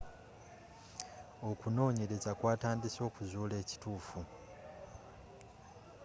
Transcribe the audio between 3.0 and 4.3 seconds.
okuzula ekitufu